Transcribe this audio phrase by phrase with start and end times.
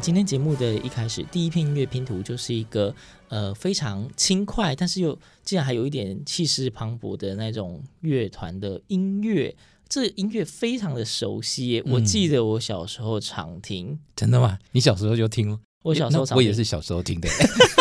[0.00, 2.94] 今天节目的一开始，第一片音乐拼图就是一个
[3.28, 9.54] 呃非常轻快，但是又竟然还有一点气势磅礴的那种乐团的音乐。
[9.88, 13.98] 这音乐非常的熟悉，耶，我记得我小时候常听。
[14.16, 14.58] 真的吗？
[14.72, 15.60] 你小时候就听了？
[15.82, 17.28] 我小时候我也是小时候听的。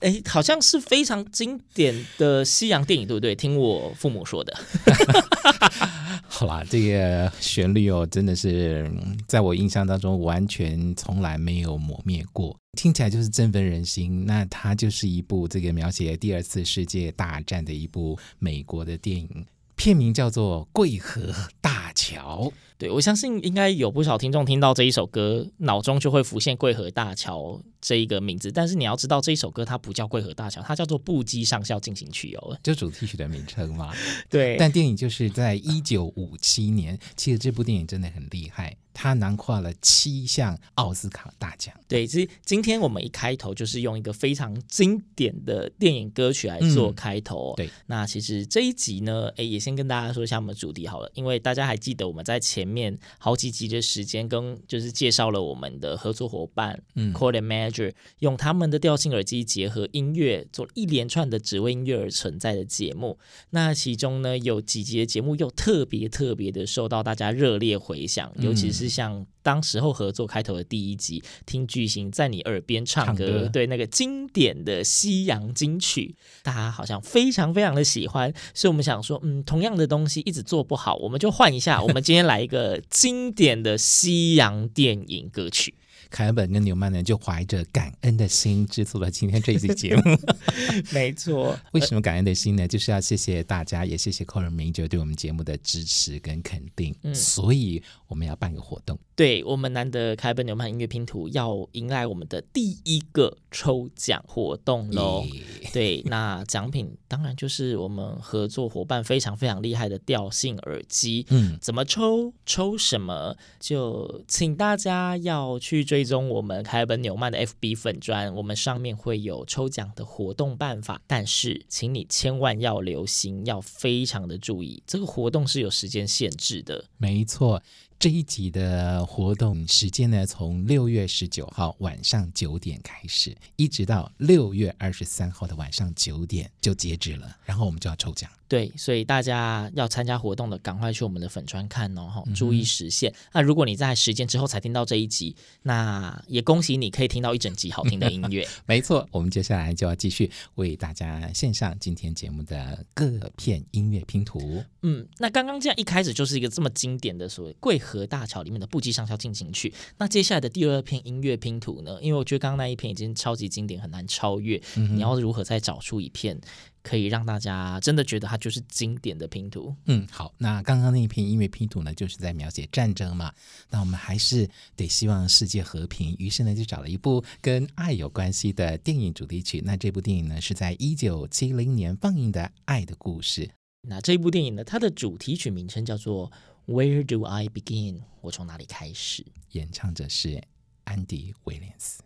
[0.00, 3.34] 哎，好像是非常经典的西洋电影，对不对？
[3.34, 4.56] 听我父母说的。
[6.26, 8.88] 好啦，这个旋律哦，真的是
[9.26, 14.24] 在我印象当中完全从来没有磨灭过，听起来就是振奋人心。
[14.24, 19.46] 那它就是一部这个描写第二次世界大战的一部美国的电影。
[19.74, 28.52] 片名叫做《贵河大桥》，对，我相信应该有不少听众听到这一首歌，脑中就会浮现“桂河大桥”这一个名字。
[28.52, 33.92] 但是你要知道，这一首歌它不叫《桂河大桥》，它叫做《布基上校进行曲》哦，就主题曲的名称嘛。
[34.30, 36.96] 对，但电影就是在一九五七年。
[37.16, 38.76] 其实这部电影真的很厉害。
[39.00, 41.72] 它囊括了七项奥斯卡大奖。
[41.86, 47.54] 对，其实今天我们一开头就是用一个非常经典的电影歌曲来做开头。
[47.54, 63.18] 嗯、对，那其实这一集呢，哎，也先跟大家说一下我们的主题好了，因为大家还记得我们在前面好几集的时间，跟就是介绍了我们的合作伙伴，嗯，Chord and Major 用他们的调性耳机结合音乐，做一连串的只为音乐而存在的节目。
[63.50, 68.98] 那其中呢，有几集的节目又特别特别的受到大家热烈回响，尤其是。
[68.98, 85.74] 像当时候合作开头的第一集，听巨星在你耳边唱歌，唱歌，对那个经典的西洋金曲，大家好像非常非常的喜欢，所以我们想说，嗯，同样的东西一直做不好，我们就换一下，我们今天来一个呃经典的西洋电影歌曲。
[86.10, 90.02] 凯尔本跟纽曼呢，就怀着感恩的心制作了今天这一期节目。
[90.90, 92.66] 没错， 为什么感恩的心呢？
[92.66, 96.94] 就是要谢谢大家，也谢谢 Chord and Major 对我们节目的支持跟肯定。
[97.02, 98.98] 嗯，所以我们要办个活动。
[99.14, 105.26] 对，我们难得凯本纽曼音乐拼图要迎来我们的第一个抽奖活动喽。
[105.72, 111.26] 对，那奖品当然就是我们合作伙伴非常非常厉害的调性耳机。
[111.30, 112.32] 嗯，怎么抽？
[112.46, 113.36] 抽什么？
[113.60, 115.97] 就请大家要去追。
[115.98, 126.84] 追踪我们凯本纽曼的 FB 粉专，我们上面会有抽奖的活动办法，但是请你千万要留心，要非常的注意，这个活动是有时间限制的。
[126.98, 127.60] 没错。
[127.98, 138.30] 这一集的活动时间呢，从六月十九号晚上九点开始，一直到六月二十三号的晚上九点就截止了，然后我们就要抽奖。
[138.48, 143.12] 对，所以大家要参加活动的，赶快去我们的粉专看哦，注意时限。
[143.12, 148.48] 嗯、那如果你在时间之后才听到这一集，那也恭喜你可以听到一整集好听的音乐。
[148.64, 154.64] 没错，我们接下来就要继续为大家献上今天节目的各片音乐拼图。
[154.80, 159.74] 嗯，那刚刚这样一开始就是一个这么经典的所谓桂河大桥里面的布基上校进行曲。
[159.98, 161.98] 那接下来的第二片音乐拼图呢？
[162.00, 164.58] 因为我觉得刚刚那一片已经超级经典，很难超越。
[164.76, 166.40] 嗯、你要如何再找出一片
[166.88, 169.76] 可以让大家真的觉得它就是经典的拼图？
[169.84, 173.30] 嗯，好，那刚刚那一篇音乐拼图呢，就是在描写战争嘛。
[173.68, 179.60] 那我们还是得希望世界和平，于是呢就找了一部跟爱有关系的电影主题曲。
[179.64, 183.46] 那这部电影呢是在一九七零年放映的《爱的故事》。
[183.86, 186.32] 那这部电影呢，它的主题曲名称叫做。
[186.68, 188.02] Where do I begin？
[188.20, 189.24] 我从哪里开始？
[189.52, 190.38] 演唱者是
[190.84, 192.02] 安迪·威廉斯。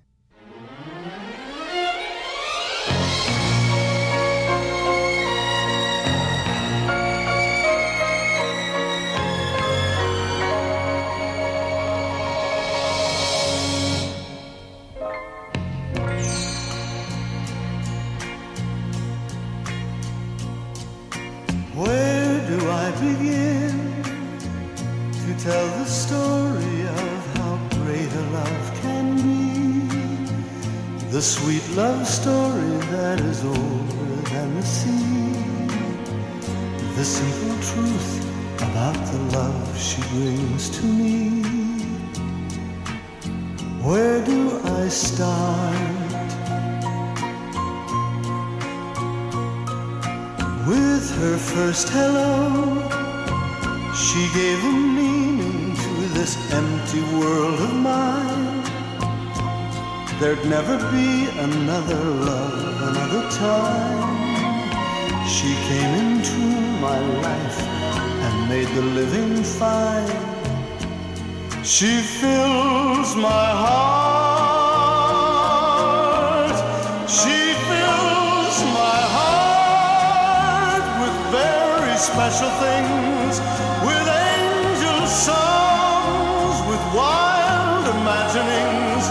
[51.67, 52.35] First hello,
[53.94, 58.62] she gave a meaning to this empty world of mine.
[60.19, 61.11] There'd never be
[61.49, 64.03] another love, another time.
[65.35, 66.43] She came into
[66.87, 67.59] my life
[68.25, 70.23] and made the living fine.
[71.62, 73.93] She fills my heart.
[77.19, 77.41] She
[82.22, 83.34] special things,
[83.84, 89.04] with angel songs, with wild imaginings.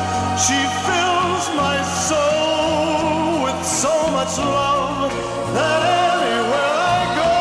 [0.46, 1.78] She fills my
[2.08, 5.12] soul with so much love
[5.58, 7.36] that anywhere I go,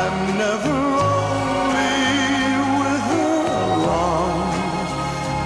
[0.00, 2.02] I'm never lonely
[2.80, 3.38] with her
[3.70, 4.34] along.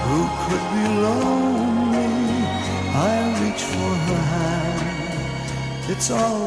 [0.07, 2.11] Who could be lonely?
[3.05, 6.46] I reach for her hand, it's always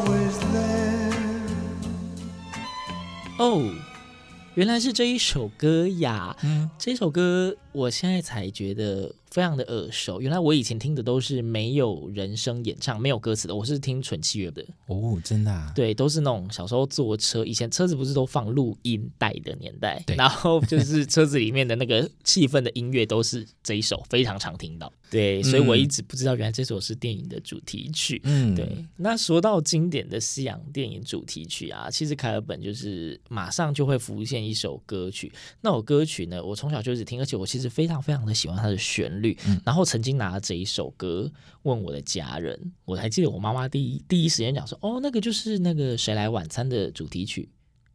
[4.61, 6.37] 原来是这一首歌呀！
[6.45, 10.21] 嗯，这首歌我现在才觉得非常的耳熟。
[10.21, 14.65] 原来我以前听的都是没有人声演唱、没有歌词的，我是听纯器乐的。
[14.87, 15.73] 哦，真的啊？
[15.75, 24.93] 对，都是那种小时候坐车，以前车子不是都放录音带的年代，然后就是车子里面的那个气氛的音乐都是这一首，非常常听到。
[25.11, 28.21] 对，所以我一直不知道原来这首是电影的主题曲。
[28.25, 35.33] 嗯，对，那说到经典的西洋电影主题曲啊，其实凯尔本就是马上就会浮现一首歌曲。
[35.61, 39.20] 那首歌曲呢，我从小就一直听，而且我其实非常非常的喜欢它的旋律。
[39.47, 41.31] 嗯然后曾经拿这一首歌
[41.63, 47.49] 问我的家人，我还记得我妈妈第一第一时间讲说：“哦，那个就是那个谁来晚餐的主题曲。”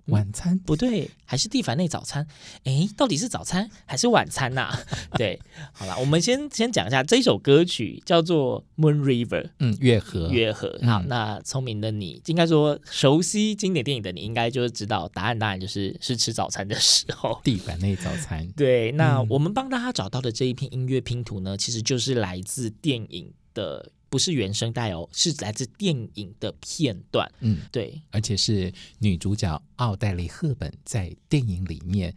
[0.07, 2.27] 晚餐不对，还是蒂凡内早餐？
[2.65, 4.79] 诶，到底是早餐还是晚餐呐、啊？
[5.17, 5.39] 对，
[5.71, 10.79] 好了，我们先先讲一下这首歌曲叫做《Moon River》，嗯，月河，月河。
[10.83, 17.41] 好，那聪明的你，应该说熟悉经典电影的你，应该就知道答案，当然就是是吃早餐的时候。
[17.43, 18.47] 蒂凡内早餐。
[18.55, 23.91] 对，那我们帮大家找到的这一片音乐拼图呢，其实就是来自电影的。
[24.09, 27.29] 不是原声带哦，是来自电影的片段。
[27.39, 32.15] 嗯，对，而且是女主角奥黛丽·赫本在电影里面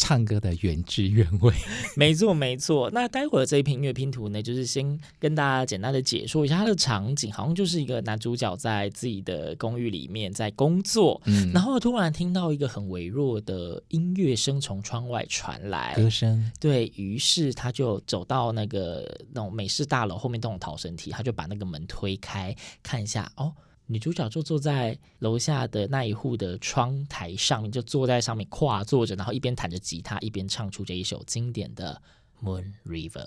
[0.00, 1.52] 唱歌的原汁原味。
[1.94, 2.90] 没错，没错。
[2.90, 16.50] 那待会儿这一片音乐拼图呢，就是先跟大家简单的解说一下它的场景，好像就是一个男主角在自己的公寓里面在工作，嗯，然后突然听到一个很微弱的音乐声从窗外传来，歌声。
[16.58, 23.52] 对，于是他就走到那个那种美式大楼后面那种逃生梯，他就把那个门推开，看一下哦。
[23.90, 32.00] 女主角就坐在楼下的那一户的窗台上面，就坐在上面跨坐着，然后一边弹着吉他，一边唱出这一首经典的
[32.46, 33.26] 《Moon River》。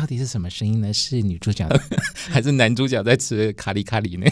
[0.00, 0.90] 到底是什么声音呢？
[0.94, 1.68] 是女主角
[2.30, 4.24] 还是男主角在吃咖喱咖喱呢？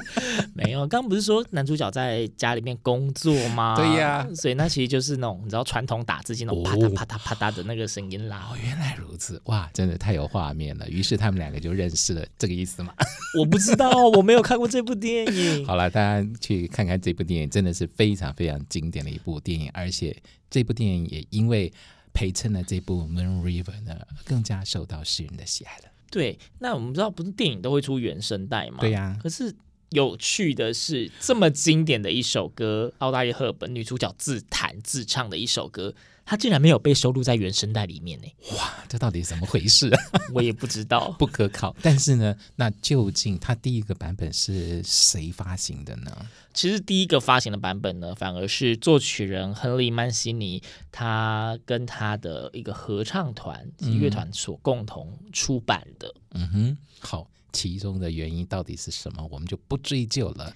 [0.52, 3.74] 没有，刚刚不是说男主角在家里面工作吗？
[3.76, 8.50] 对呀，所以那其实就是那种你知道传统打字机那种啪嗒啪嗒啪嗒的那个声音啦。
[8.52, 10.86] 哦，原来如此，哇，真的太有画面了。
[10.90, 12.92] 于是他们两个就认识了，这个意思吗？
[13.40, 15.64] 我不知道，我没有看过这部电影。
[15.64, 20.14] 好了，大家去看看这部电影，真的是非常非常经典的一部电影，而且
[20.50, 21.72] 这部电影也因为。
[22.16, 23.94] 陪衬了这部《Moon River》呢，
[24.24, 25.84] 更加受到世人的喜爱了。
[26.10, 28.78] 对，那我们知道，不是电影都会出原声带吗？
[28.80, 29.18] 对呀、啊。
[29.22, 29.54] 可是
[29.90, 35.94] 有趣的是，这么经典的一首歌，奥黛丽·赫本女主角自弹自唱的一首歌。
[36.28, 38.26] 它竟然没有被收录在原声带里面呢！
[38.58, 40.02] 哇，这到底怎么回事啊？
[40.34, 41.72] 我也不知道， 不可考。
[41.80, 46.10] 但是呢，那究竟它第一个版本是谁发行的呢？
[46.52, 56.12] 其实第一个发行的版本呢，反而是作曲人亨利·曼西尼，他跟他的一个合唱团及乐团所共同出版的。
[56.32, 59.26] 嗯哼，好，其中的原因到底是什么？
[59.30, 60.54] 我们就不追究了，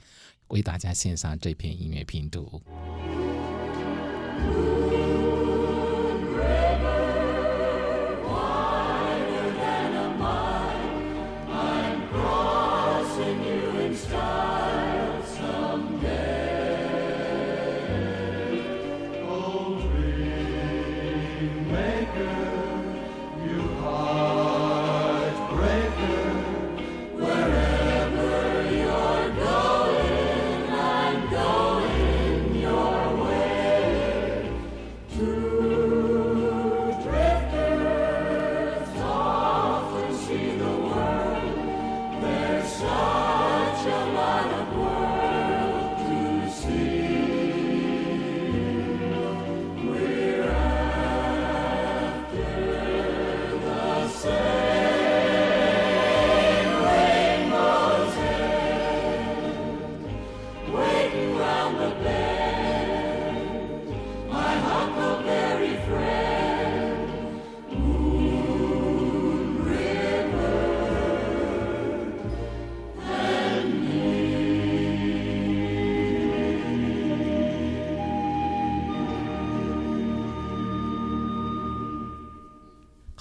[0.48, 2.60] 为大家献上这篇音乐拼图。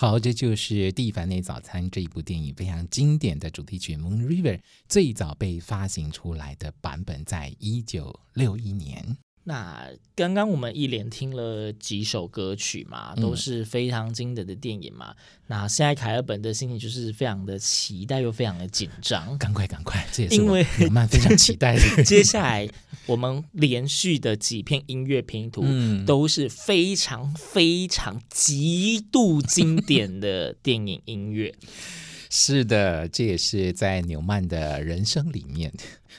[0.01, 4.55] 好，这就是《蒂凡尼早餐》这一部电影非常经典的主题曲《Moon River》
[4.87, 9.17] 最早被发行出来的版本，在一九六一年。
[9.46, 15.12] 那刚刚我们一连听了几首歌曲嘛，都是非常经典的电影嘛。
[15.12, 15.15] 嗯、
[15.48, 20.55] 那现在凯尔本的心情就是非常的期待又非常的紧张，赶快赶快，这也是我
[20.91, 22.03] 曼非常期待的。
[22.03, 22.69] 接下来
[23.08, 25.65] 我们连续的几片音乐拼图，
[26.05, 31.55] 都是非常非常极度经典的电影音乐。
[32.29, 35.74] 是的，这也是在纽曼的人生里面、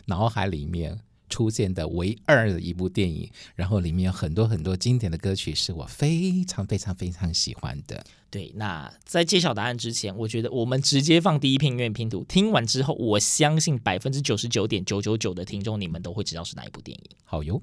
[0.07, 0.99] 脑海里面。
[1.31, 8.05] 出现的唯二的一部电影，然后里面有很多很多经典的歌曲，是我非常非常非常喜欢的。
[8.29, 17.05] 对，那在揭晓答案之前，我觉得我们直接放第一片音乐拼图，听完之后，我相信百分之九十九点九九九的听众，你们都会知道是哪一部电影。
[17.25, 17.63] 好哟。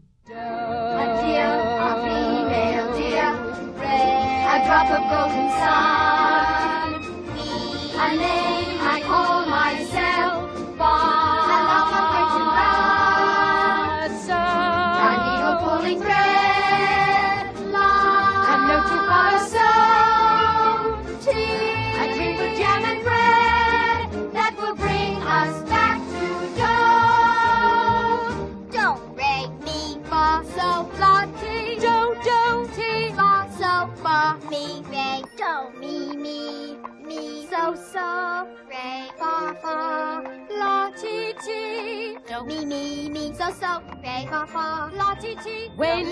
[42.47, 46.05] 咪咪咪嗦嗦瑞发发啦叽叽，When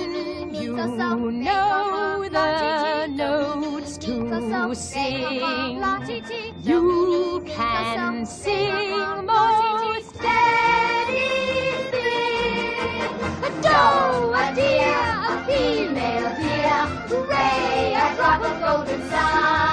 [0.52, 5.82] you know the notes to sing,
[6.62, 11.26] you can sing most anything.
[13.62, 14.98] Do a dear,
[15.30, 16.84] a female deer,
[17.30, 19.65] Ray, a drop of golden sun.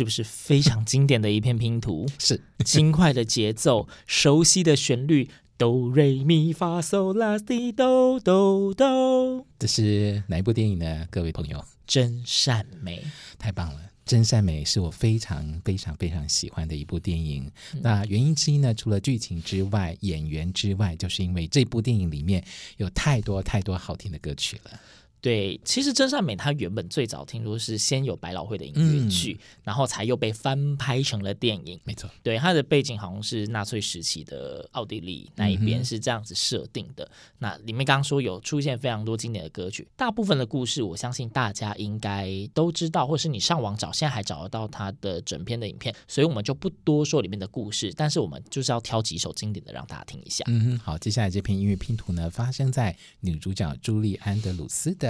[0.00, 2.06] 是不是非常经典的一片拼图？
[2.18, 5.28] 是 轻快的节奏，熟悉的旋律，
[5.58, 9.44] 哆瑞咪发嗦拉西哆哆哆。
[9.58, 11.06] 这是哪一部电影呢？
[11.10, 13.04] 各位朋友，真善美，
[13.38, 13.90] 太棒了！
[14.06, 17.44] 真善美是我非常非常非常喜欢的一部电影。
[17.74, 22.42] 嗯、那原因之一呢，除了剧情之外，演员之外，就是因为这部电影里面
[22.78, 24.80] 有太多太多好听的歌曲了。
[25.20, 31.78] 对，其实真善美它原本最早听说是先有百老汇的音乐剧，嗯、然后才又被翻拍成了电影。
[31.84, 37.04] 没错，对，它的背景好像是纳粹时期的奥地利那一边是这样子设定的。
[37.04, 37.10] 嗯、
[37.40, 50.44] 那里面刚刚说有出现非常多经典的歌曲，大部分的故事我相信大家应该都知道，或是你上网找，现在还找得到它的整篇的影片，所以我们就不多说里面的故事，但是我们就是要挑几首经典的让大家听一下。
[50.48, 55.09] 嗯哼，好，接下来这篇音乐拼图呢，发生在女主角朱莉安德鲁斯的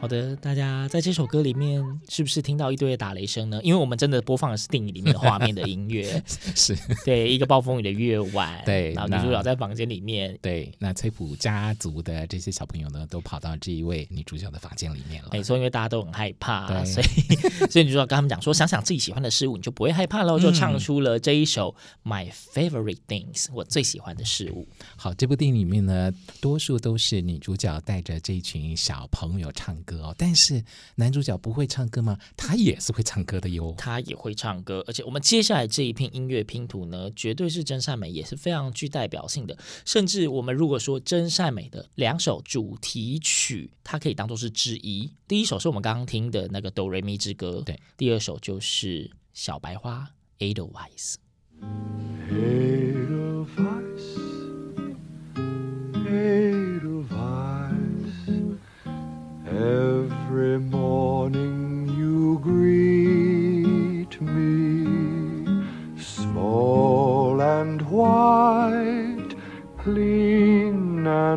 [0.00, 3.60] 好的，大家在这首歌里面是不是听到一堆的打雷声呢？
[3.64, 6.22] 因为我们真的播放的是电影里面的画面的音乐，
[6.54, 15.30] 是 对一个暴风雨的夜晚，对，然后女主角在房间里面，对，那崔普家族的这些小朋友呢，都跑到这一位女主角的房间里面了。
[15.32, 24.68] 没错，因为大家都很害怕，所以所以女主角跟他们讲说，想想自己喜欢的事物，你就不会害怕喽，就唱出了这一首 My Favorite Things，我最喜欢的事物。
[24.96, 30.62] 好，这部电影里面呢，多数都是女主角带着这一群小朋友唱歌哦，但是
[30.96, 32.18] 男主角不会唱歌吗？
[32.36, 39.56] 他也是会唱歌的哟，他也会唱歌，而且我们接下来这一片音乐拼图呢，绝对是真善美，也是非常具代表性的。
[39.86, 45.10] 甚至我们如果说真善美的两首主题曲，它可以当做是之一。
[45.26, 51.14] 第一首是我们刚刚听的那个哆瑞咪之歌，对，第二首就是小白花 Edelweiss。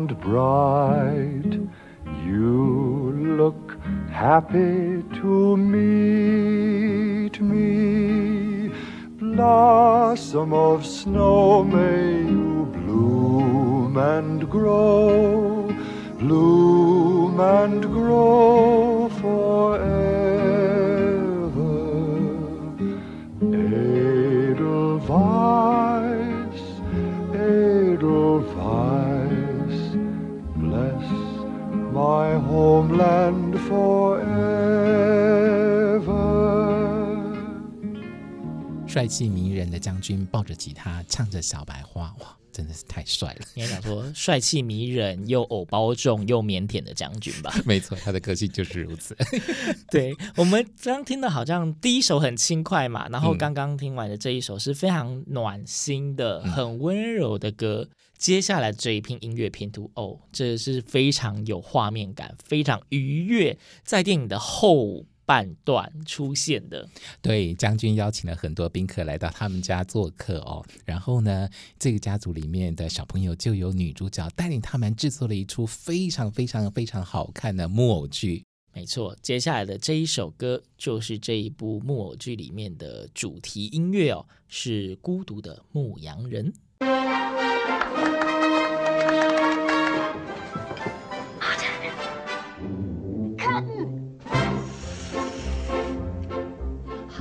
[0.02, 1.52] and bright.
[2.26, 3.78] You look
[4.10, 8.72] happy to meet me.
[9.20, 15.72] Blossom of snow, may you bloom and grow,
[16.18, 20.91] bloom and grow forever.
[39.02, 43.40] 帅气迷人的将军抱着吉他唱着《小白花》，哇，真的是太帅了！
[43.52, 47.52] 你还讲说帅气迷人又偶包重又腼腆的将军吧？
[47.66, 49.16] 没错，他的个性就是如此。
[49.90, 57.88] 对，我们刚刚听的好像第一首很轻快嘛，然后刚刚听完的这一首是非常暖心的、嗯、很温柔的歌。
[58.16, 65.06] 接下来这一篇音乐拼图，哦，这是非常有画面感、非常愉悦，在电影的后。
[65.24, 66.88] 半段出现的，
[67.20, 70.64] 对，将军邀请了很多宾客来到他们家做客哦。
[70.84, 78.44] 然后呢，这个家族里面的小朋友就由女主角带领他们制作了一出非常非常非常好看的木偶剧。
[78.74, 86.50] 没错，接下来的这一首歌就是这一部木偶剧里面的主题音乐哦，是《孤独的牧羊人》。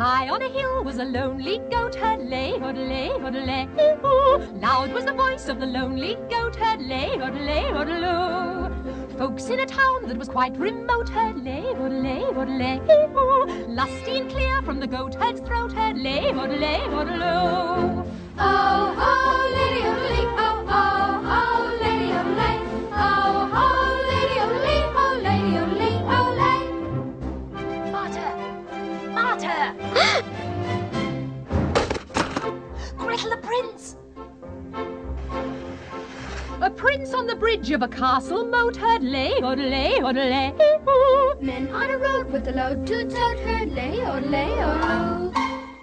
[0.01, 3.67] High on a hill was a lonely goat herd, lay, hoodlay, hoodlay,
[4.01, 4.59] hoo.
[4.59, 9.19] Loud was the voice of the lonely goat herd, lay, hoodlay, hoodloo.
[9.19, 12.79] folks in a town that was quite remote heard lay, lay, lay,
[13.15, 18.03] oh, lusty and clear from the goat herd's throat heard lay, lay, lo.
[18.39, 20.00] Oh, oh, lady of
[36.81, 40.51] prince on the bridge of a castle moat heard lay, lay, lay,
[41.39, 45.31] Men on a road with a load to tote heard lay, lay, oh.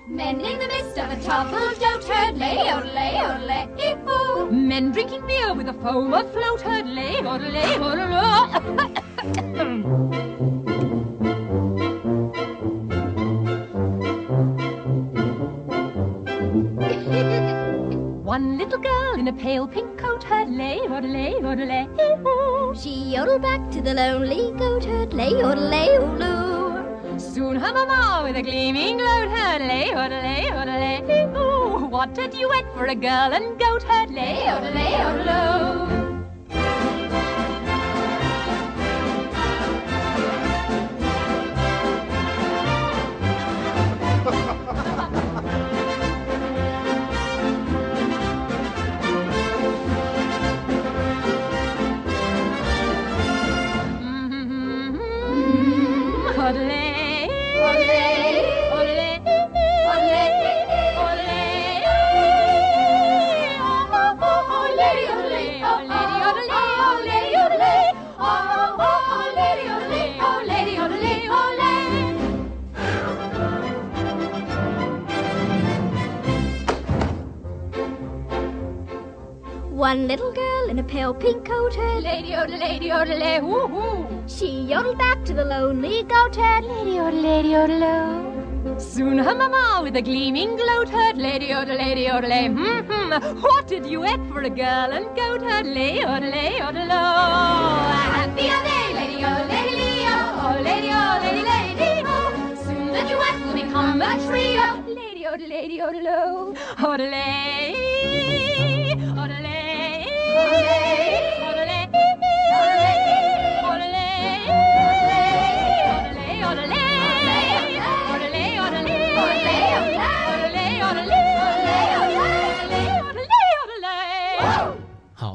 [0.09, 2.57] Men in the midst of a toppled goat heard lay,
[2.97, 3.15] lay,
[3.47, 3.69] lay,
[4.09, 4.49] oh.
[4.51, 7.79] Men drinking beer with a foam afloat heard lay, lay,
[18.25, 21.89] One little girl in a pale pink coat heard lay, lay, lay,
[22.75, 27.19] She yodeled back to the lonely goat herd, lay, lay, loo.
[27.19, 31.27] Soon her mamma with a gleaming gloat heard lay, lay, lay,
[31.89, 35.98] What a duet for a girl and goat herd, lay, lay, loo.
[81.13, 84.23] Girl in a pale pink coat heard, Lady odel, lady odel, woo hoo.
[84.27, 89.81] she yodeled back to the lonely goat herd, Lady odel, lady odel, Soon her mamma
[89.83, 93.41] with a gleaming gloat heard, Lady odel, lady odel, hmm hmm.
[93.41, 98.95] What a duet for a girl and goat heard, Lady odel, odel, Happy are they,
[98.95, 102.55] lady, oh, lady, Leo, oh, lady, oh, lady, lady, oh.
[102.65, 104.85] Soon the duet will become a trio.
[104.95, 108.38] Lady odel, lady odel, odel,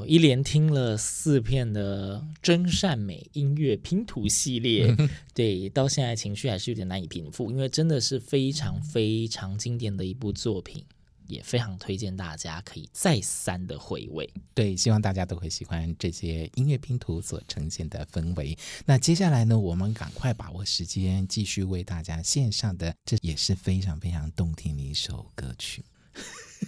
[0.04, 4.94] 好，一连听了四片的真善美音乐拼图系列，
[5.34, 10.84] 对，到现在情绪还是有点难以平复，因为真的是非常非常经典的一部作品，
[11.28, 14.30] 也非常推荐大家可以再三的回味。
[14.54, 18.58] 对，希望大家都会喜欢这些音乐拼图所呈现的氛围。
[18.86, 25.82] 那接下来呢，我们赶快把握时间，继续为大家献上的，这也是非常非常动听的一首歌曲。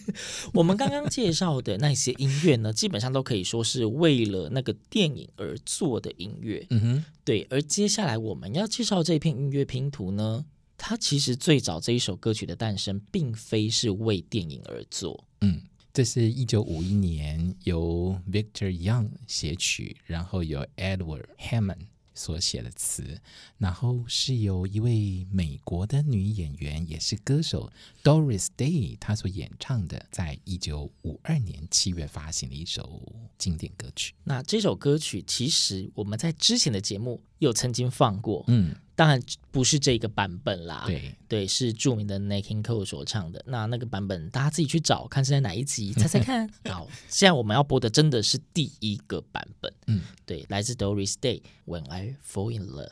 [0.54, 6.66] 我们刚刚介绍的那些音乐呢，基本上都可以说是为了那个电影而做的音乐。
[6.70, 7.46] 嗯哼，对。
[7.50, 10.46] 而接下来我们要介绍这片音乐拼图呢，
[10.78, 15.24] 它其实最早这一首歌曲的诞生，并非是为电影而做。
[15.42, 15.62] 嗯，
[15.94, 23.21] 这是一九五一年由 Victor Young 写曲，然后由 Edward Hammond 所写的词，
[23.60, 27.71] 然后是由一位美国的女演员，也是歌手
[28.04, 34.15] Doris Day 她所演唱的，在一九五二年七月发行的一首经典歌曲。
[34.23, 39.21] 那这首歌曲其实我们在之前的节目有曾经放过，嗯，当然
[39.52, 43.43] 不是这个版本啦，对对，是著名的 Nat King Cole 所唱的。
[43.48, 46.50] 那那个版本大家自己去找看是在哪一集，猜猜看。
[46.71, 52.91] 好，现在我们要播的真的是第一个版本，嗯，对，来自 Doris Day When I Fall in Love。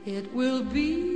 [0.06, 1.15] It will be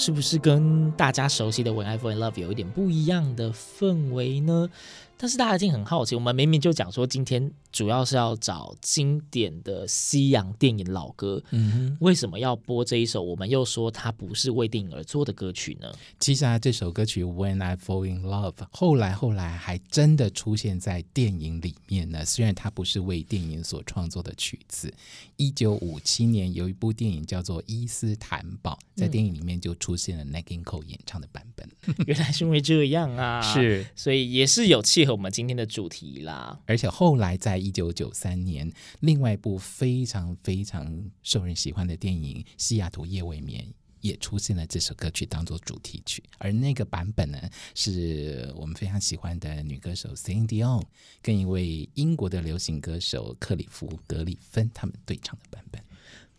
[0.00, 4.70] 是不是跟大家熟悉的《When I Fall in Love》有一点不一样的氛围呢？
[5.18, 13.20] 但是大家一定很好奇，我们明明就讲说今天主要是要找经典的西洋电影老歌，嗯哼，为什么要播这一首？
[13.20, 15.92] 我们又说它不是为电影而做的歌曲呢？
[16.20, 22.24] 其实啊，这首歌曲《When I Fall in Love》后来后来还真的出现在电影里面呢。
[22.24, 24.92] 虽然它不是为电影所创作的曲子，
[25.36, 31.68] 一九五七年有一部电影叫做《伊斯坦堡》，在电影里面就出现了 Nat King Cole 演唱的版本。
[32.06, 36.60] 原来是因为这样啊，是，所以也是有契合我们今天的主题啦。
[36.66, 43.64] 而且后来在一九九三年，另外一部非常非常受人喜欢的电影《西雅图夜未眠》
[44.00, 47.40] 也出现了这首歌曲当做主题曲，而那个版本呢，
[47.74, 50.84] 是我们非常喜欢的女歌手 Celine Dion
[51.20, 55.82] 跟一位英国的流行歌手克里夫·格里芬他们对唱的版本。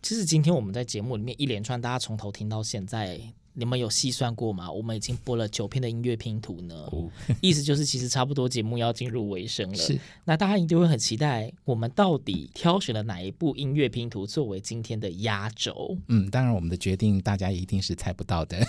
[0.01, 3.19] 其实今天我们在节目里面一连串，大家从头听到现在，
[3.60, 4.72] 你们有细算过吗？
[4.72, 6.76] 我们已经播了九篇的音乐拼图呢。
[6.91, 7.10] 哦、
[7.41, 9.76] 意思就是，其实差不多节目要进入尾声了。
[9.76, 15.98] 是，那大家一定会很期待，我们到底挑选了哪一部音乐拼图作为今天的压轴？
[16.08, 18.65] 嗯，当然，我们的决定大家一定是猜不到的。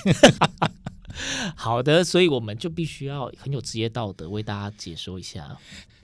[1.55, 5.57] 好的，所以我们就必须要很有职业道德，为大家解说一下。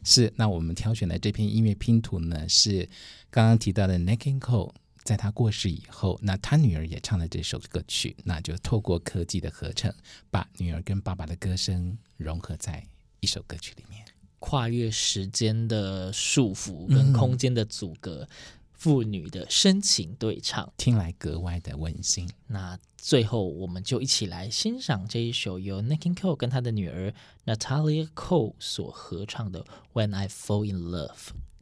[0.04, 2.88] 是，那我们挑选的这篇音乐拼图呢，是
[3.30, 4.72] 刚刚提到的 Nat King Cole。
[5.06, 9.94] 在他过世以后，那他女儿也唱了这首歌曲，那就透过科技的合成，
[10.32, 12.84] 把女儿跟爸爸的歌声融合在
[13.20, 14.04] 一首歌曲里面，
[14.40, 18.28] 跨越时间的束缚跟空间的阻隔，嗯、
[18.72, 22.28] 父女的深情对唱，听来格外的温馨。
[22.48, 27.14] 那最后，我们就一起来欣赏这一首由 n i c k i n Cole 跟他的女儿
[27.44, 29.62] Natalia Cole 所合唱的
[29.94, 31.10] 《When I Fall in Love》。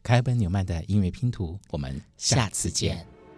[0.03, 3.07] 凯本纽曼的音乐拼图，我们下次见。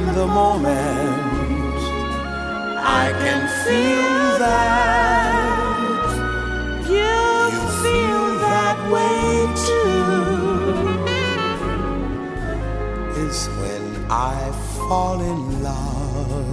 [0.00, 1.78] And the moment
[2.78, 5.50] I can feel that
[6.88, 7.20] you,
[7.84, 9.28] feel that way
[9.68, 10.00] too
[13.24, 14.38] is when I
[14.76, 16.46] fall in love.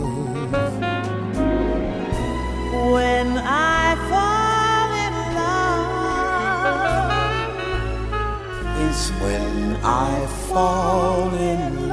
[2.91, 7.11] When I fall in love
[8.89, 11.86] is when I fall in love.